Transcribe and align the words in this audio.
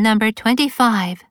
Number 0.00 0.30
25. 0.30 1.24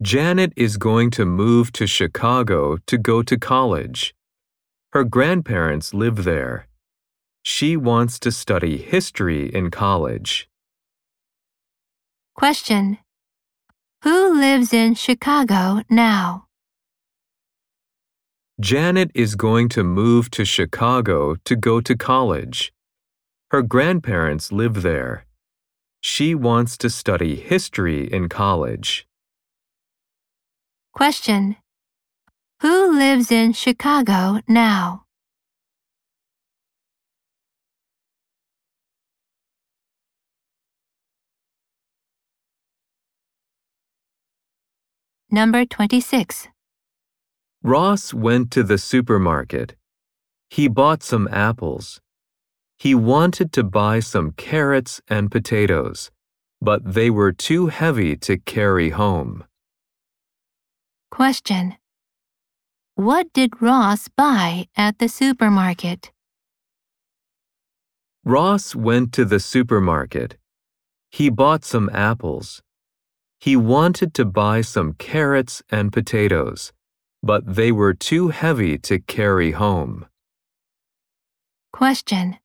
Janet 0.00 0.54
is 0.56 0.78
going 0.78 1.10
to 1.10 1.26
move 1.26 1.70
to 1.72 1.86
Chicago 1.86 2.78
to 2.86 2.96
go 2.96 3.22
to 3.22 3.36
college. 3.36 4.14
Her 4.94 5.04
grandparents 5.04 5.92
live 5.92 6.24
there. 6.24 6.66
She 7.42 7.76
wants 7.76 8.18
to 8.20 8.32
study 8.32 8.78
history 8.78 9.54
in 9.54 9.70
college. 9.70 10.48
Question. 12.34 12.96
Who 14.02 14.40
lives 14.40 14.72
in 14.72 14.94
Chicago 14.94 15.82
now? 15.90 16.46
Janet 18.58 19.10
is 19.14 19.34
going 19.34 19.68
to 19.76 19.84
move 19.84 20.30
to 20.30 20.46
Chicago 20.46 21.36
to 21.44 21.54
go 21.54 21.82
to 21.82 21.94
college. 21.94 22.72
Her 23.50 23.60
grandparents 23.60 24.50
live 24.52 24.80
there. 24.80 25.26
She 26.00 26.34
wants 26.34 26.76
to 26.78 26.90
study 26.90 27.36
history 27.36 28.04
in 28.12 28.28
college. 28.28 29.06
Question. 30.94 31.56
Who 32.60 32.96
lives 32.96 33.30
in 33.30 33.52
Chicago 33.52 34.40
now? 34.48 35.04
Number 45.30 45.64
26. 45.66 46.48
Ross 47.62 48.14
went 48.14 48.50
to 48.52 48.62
the 48.62 48.78
supermarket. 48.78 49.76
He 50.48 50.68
bought 50.68 51.02
some 51.02 51.28
apples. 51.30 52.00
He 52.78 52.94
wanted 52.94 53.52
to 53.54 53.64
buy 53.64 54.00
some 54.00 54.30
carrots 54.32 55.00
and 55.08 55.30
potatoes, 55.30 56.10
but 56.60 56.94
they 56.94 57.10
were 57.10 57.32
too 57.32 57.66
heavy 57.66 58.16
to 58.18 58.38
carry 58.38 58.90
home. 58.90 59.44
Question. 61.10 61.76
What 62.94 63.32
did 63.32 63.60
Ross 63.60 64.08
buy 64.08 64.68
at 64.76 64.98
the 64.98 65.08
supermarket? 65.08 66.12
Ross 68.24 68.74
went 68.74 69.12
to 69.14 69.24
the 69.24 69.40
supermarket. 69.40 70.36
He 71.10 71.30
bought 71.30 71.64
some 71.64 71.90
apples. 71.92 72.62
He 73.40 73.56
wanted 73.56 74.14
to 74.14 74.24
buy 74.24 74.60
some 74.60 74.92
carrots 74.94 75.62
and 75.70 75.92
potatoes, 75.92 76.72
but 77.22 77.54
they 77.56 77.72
were 77.72 77.94
too 77.94 78.28
heavy 78.28 78.78
to 78.78 78.98
carry 78.98 79.52
home. 79.52 80.06
Question. 81.72 82.38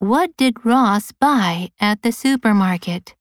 What 0.00 0.34
did 0.38 0.64
Ross 0.64 1.12
buy 1.12 1.72
at 1.78 2.00
the 2.00 2.10
supermarket? 2.10 3.14